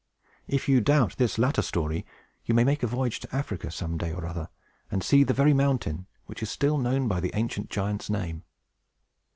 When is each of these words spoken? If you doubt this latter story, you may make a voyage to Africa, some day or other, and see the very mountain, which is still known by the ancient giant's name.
If 0.47 0.67
you 0.67 0.81
doubt 0.81 1.17
this 1.17 1.37
latter 1.37 1.61
story, 1.61 2.07
you 2.43 2.55
may 2.55 2.63
make 2.63 2.81
a 2.81 2.87
voyage 2.87 3.19
to 3.19 3.35
Africa, 3.35 3.69
some 3.69 3.99
day 3.99 4.11
or 4.11 4.25
other, 4.25 4.49
and 4.89 5.03
see 5.03 5.23
the 5.23 5.31
very 5.31 5.53
mountain, 5.53 6.07
which 6.25 6.41
is 6.41 6.49
still 6.49 6.79
known 6.79 7.07
by 7.07 7.19
the 7.19 7.35
ancient 7.35 7.69
giant's 7.69 8.09
name. 8.09 8.41